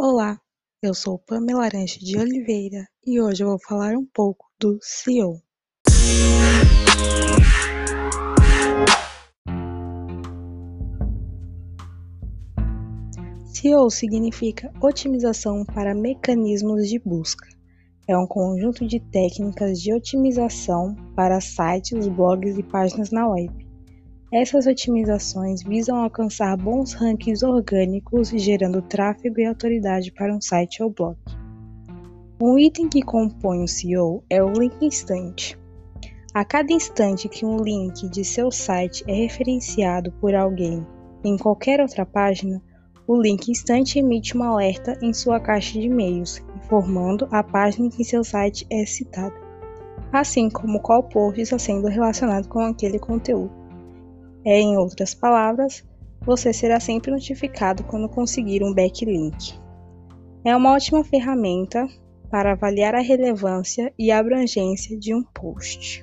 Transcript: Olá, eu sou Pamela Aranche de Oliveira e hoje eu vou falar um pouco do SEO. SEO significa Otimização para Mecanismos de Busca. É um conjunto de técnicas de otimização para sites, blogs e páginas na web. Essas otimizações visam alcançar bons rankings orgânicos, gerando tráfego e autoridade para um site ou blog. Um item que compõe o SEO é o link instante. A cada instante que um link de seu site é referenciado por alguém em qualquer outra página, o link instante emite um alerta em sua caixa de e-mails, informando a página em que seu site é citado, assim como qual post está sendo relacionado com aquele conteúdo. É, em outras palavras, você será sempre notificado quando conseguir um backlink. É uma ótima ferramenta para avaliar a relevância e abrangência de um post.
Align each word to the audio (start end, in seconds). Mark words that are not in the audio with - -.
Olá, 0.00 0.40
eu 0.80 0.94
sou 0.94 1.18
Pamela 1.18 1.64
Aranche 1.64 1.98
de 1.98 2.16
Oliveira 2.16 2.86
e 3.04 3.20
hoje 3.20 3.42
eu 3.42 3.48
vou 3.48 3.58
falar 3.58 3.96
um 3.96 4.06
pouco 4.06 4.46
do 4.56 4.78
SEO. 4.80 5.42
SEO 13.46 13.90
significa 13.90 14.72
Otimização 14.80 15.64
para 15.64 15.96
Mecanismos 15.96 16.88
de 16.88 17.00
Busca. 17.00 17.48
É 18.06 18.16
um 18.16 18.28
conjunto 18.28 18.86
de 18.86 19.00
técnicas 19.00 19.82
de 19.82 19.92
otimização 19.92 20.94
para 21.16 21.40
sites, 21.40 22.06
blogs 22.06 22.56
e 22.56 22.62
páginas 22.62 23.10
na 23.10 23.28
web. 23.28 23.67
Essas 24.32 24.66
otimizações 24.66 25.62
visam 25.62 25.96
alcançar 25.96 26.56
bons 26.56 26.92
rankings 26.92 27.44
orgânicos, 27.44 28.28
gerando 28.28 28.82
tráfego 28.82 29.40
e 29.40 29.46
autoridade 29.46 30.12
para 30.12 30.34
um 30.34 30.40
site 30.40 30.82
ou 30.82 30.90
blog. 30.90 31.16
Um 32.40 32.58
item 32.58 32.88
que 32.88 33.02
compõe 33.02 33.64
o 33.64 33.68
SEO 33.68 34.22
é 34.28 34.42
o 34.42 34.52
link 34.52 34.74
instante. 34.84 35.58
A 36.34 36.44
cada 36.44 36.72
instante 36.72 37.28
que 37.28 37.46
um 37.46 37.56
link 37.56 38.08
de 38.08 38.24
seu 38.24 38.50
site 38.50 39.02
é 39.08 39.14
referenciado 39.14 40.12
por 40.20 40.34
alguém 40.34 40.86
em 41.24 41.36
qualquer 41.36 41.80
outra 41.80 42.06
página, 42.06 42.62
o 43.06 43.20
link 43.20 43.48
instante 43.48 43.98
emite 43.98 44.36
um 44.36 44.42
alerta 44.42 44.96
em 45.02 45.12
sua 45.12 45.40
caixa 45.40 45.72
de 45.72 45.86
e-mails, 45.86 46.40
informando 46.56 47.26
a 47.32 47.42
página 47.42 47.86
em 47.86 47.90
que 47.90 48.04
seu 48.04 48.22
site 48.22 48.64
é 48.70 48.86
citado, 48.86 49.34
assim 50.12 50.48
como 50.48 50.80
qual 50.80 51.02
post 51.02 51.40
está 51.40 51.58
sendo 51.58 51.88
relacionado 51.88 52.48
com 52.48 52.60
aquele 52.60 53.00
conteúdo. 53.00 53.67
É, 54.48 54.58
em 54.58 54.78
outras 54.78 55.12
palavras, 55.12 55.84
você 56.22 56.54
será 56.54 56.80
sempre 56.80 57.10
notificado 57.10 57.84
quando 57.84 58.08
conseguir 58.08 58.64
um 58.64 58.72
backlink. 58.72 59.52
É 60.42 60.56
uma 60.56 60.72
ótima 60.72 61.04
ferramenta 61.04 61.86
para 62.30 62.52
avaliar 62.52 62.94
a 62.94 63.02
relevância 63.02 63.92
e 63.98 64.10
abrangência 64.10 64.98
de 64.98 65.14
um 65.14 65.22
post. 65.22 66.02